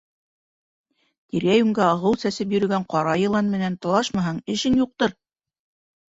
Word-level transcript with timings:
Тирә-йүнгә 1.33 1.83
ағыу 1.89 2.15
сәсеп 2.23 2.55
йөрөгән 2.55 2.85
ҡара 2.93 3.13
йылан 3.25 3.51
менән 3.57 3.75
талашмаһаң, 3.83 4.39
эшең 4.55 4.79
юҡтыр. 4.81 5.15